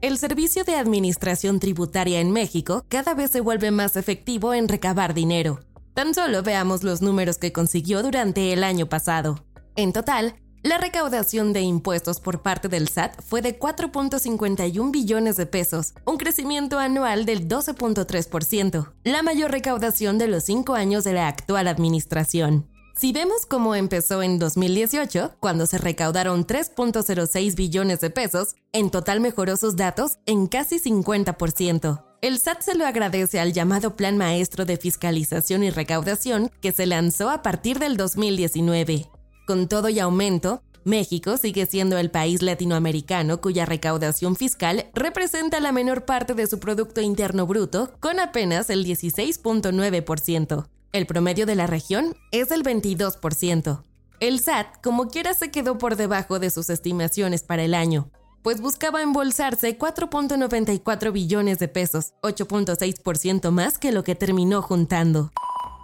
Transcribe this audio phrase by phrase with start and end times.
[0.00, 5.12] El Servicio de Administración Tributaria en México cada vez se vuelve más efectivo en recabar
[5.12, 5.58] dinero.
[5.92, 9.44] Tan solo veamos los números que consiguió durante el año pasado.
[9.74, 15.46] En total, la recaudación de impuestos por parte del SAT fue de 4.51 billones de
[15.46, 21.26] pesos, un crecimiento anual del 12.3%, la mayor recaudación de los cinco años de la
[21.26, 22.68] actual administración.
[22.98, 29.20] Si vemos cómo empezó en 2018, cuando se recaudaron 3.06 billones de pesos, en total
[29.20, 32.04] mejoró sus datos en casi 50%.
[32.22, 36.86] El SAT se lo agradece al llamado Plan Maestro de Fiscalización y Recaudación que se
[36.86, 39.06] lanzó a partir del 2019.
[39.46, 45.70] Con todo y aumento, México sigue siendo el país latinoamericano cuya recaudación fiscal representa la
[45.70, 50.66] menor parte de su Producto Interno Bruto, con apenas el 16.9%.
[50.92, 53.82] El promedio de la región es del 22%.
[54.20, 58.10] El SAT, como quiera, se quedó por debajo de sus estimaciones para el año,
[58.42, 65.30] pues buscaba embolsarse 4.94 billones de pesos, 8.6% más que lo que terminó juntando.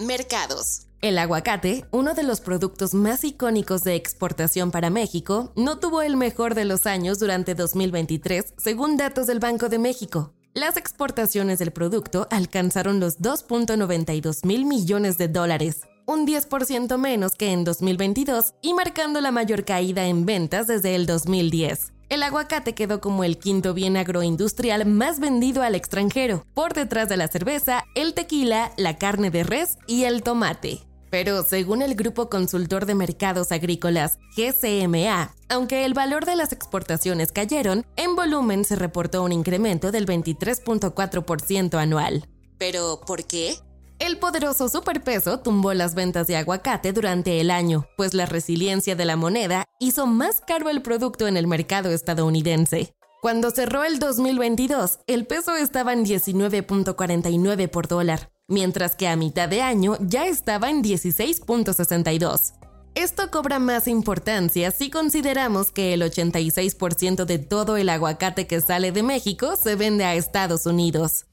[0.00, 0.86] Mercados.
[1.02, 6.16] El aguacate, uno de los productos más icónicos de exportación para México, no tuvo el
[6.16, 10.32] mejor de los años durante 2023, según datos del Banco de México.
[10.54, 17.50] Las exportaciones del producto alcanzaron los 2.92 mil millones de dólares, un 10% menos que
[17.50, 21.92] en 2022 y marcando la mayor caída en ventas desde el 2010.
[22.08, 27.16] El aguacate quedó como el quinto bien agroindustrial más vendido al extranjero, por detrás de
[27.16, 30.82] la cerveza, el tequila, la carne de res y el tomate.
[31.14, 37.30] Pero según el Grupo Consultor de Mercados Agrícolas, GCMA, aunque el valor de las exportaciones
[37.30, 42.26] cayeron, en volumen se reportó un incremento del 23.4% anual.
[42.58, 43.54] ¿Pero por qué?
[44.00, 49.04] El poderoso superpeso tumbó las ventas de aguacate durante el año, pues la resiliencia de
[49.04, 52.92] la moneda hizo más caro el producto en el mercado estadounidense.
[53.22, 59.48] Cuando cerró el 2022, el peso estaba en 19.49 por dólar, mientras que a mitad
[59.48, 62.54] de año ya estaba en 16.62.
[62.94, 68.92] Esto cobra más importancia si consideramos que el 86% de todo el aguacate que sale
[68.92, 71.26] de México se vende a Estados Unidos.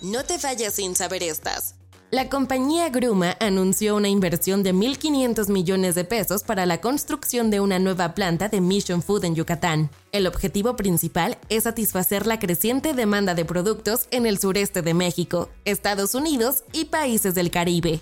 [0.00, 1.77] No te vayas sin saber estas.
[2.10, 7.60] La compañía Gruma anunció una inversión de 1.500 millones de pesos para la construcción de
[7.60, 9.90] una nueva planta de Mission Food en Yucatán.
[10.10, 15.50] El objetivo principal es satisfacer la creciente demanda de productos en el sureste de México,
[15.66, 18.00] Estados Unidos y países del Caribe.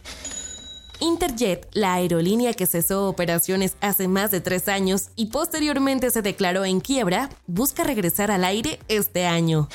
[1.00, 6.64] Interjet, la aerolínea que cesó operaciones hace más de tres años y posteriormente se declaró
[6.64, 9.68] en quiebra, busca regresar al aire este año.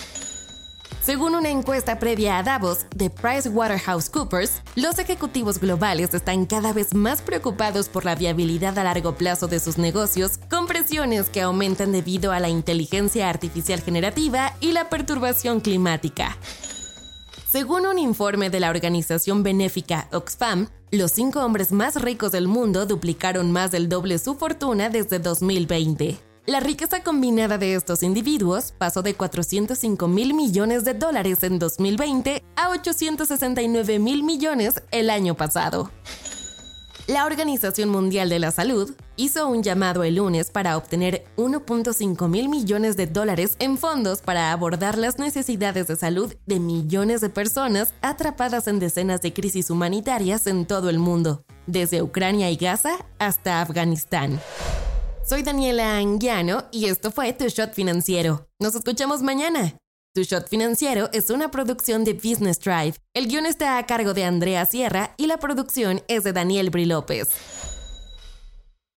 [1.02, 7.24] Según una encuesta previa a Davos de PricewaterhouseCoopers, los ejecutivos globales están cada vez más
[7.24, 12.32] preocupados por la viabilidad a largo plazo de sus negocios, con presiones que aumentan debido
[12.32, 16.38] a la inteligencia artificial generativa y la perturbación climática.
[17.50, 22.86] Según un informe de la organización benéfica Oxfam, los cinco hombres más ricos del mundo
[22.86, 26.31] duplicaron más del doble su fortuna desde 2020.
[26.48, 32.44] La riqueza combinada de estos individuos pasó de 405 mil millones de dólares en 2020
[32.56, 35.92] a 869 mil millones el año pasado.
[37.06, 42.50] La Organización Mundial de la Salud hizo un llamado el lunes para obtener 1.5 mil
[42.50, 47.94] millones de dólares en fondos para abordar las necesidades de salud de millones de personas
[48.02, 53.62] atrapadas en decenas de crisis humanitarias en todo el mundo, desde Ucrania y Gaza hasta
[53.62, 54.40] Afganistán.
[55.32, 58.50] Soy Daniela Anguiano y esto fue Tu Shot Financiero.
[58.60, 59.78] Nos escuchamos mañana.
[60.14, 62.96] Tu Shot Financiero es una producción de Business Drive.
[63.14, 66.84] El guion está a cargo de Andrea Sierra y la producción es de Daniel Bri
[66.84, 67.30] López.